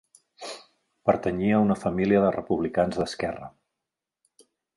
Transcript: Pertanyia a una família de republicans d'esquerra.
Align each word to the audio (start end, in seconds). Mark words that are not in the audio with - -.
Pertanyia 1.09 1.59
a 1.59 1.65
una 1.65 1.77
família 1.81 2.23
de 2.25 2.31
republicans 2.37 2.99
d'esquerra. 3.03 3.53